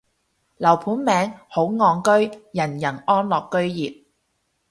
[0.57, 4.03] 樓盤名，好岸居，人人安居樂業